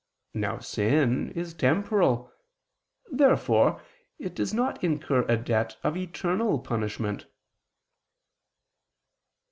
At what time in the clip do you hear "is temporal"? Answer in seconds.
1.33-2.33